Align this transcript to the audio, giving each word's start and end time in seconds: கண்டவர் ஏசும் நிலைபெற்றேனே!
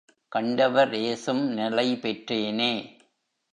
கண்டவர் 0.31 0.93
ஏசும் 1.01 1.43
நிலைபெற்றேனே! 1.57 2.73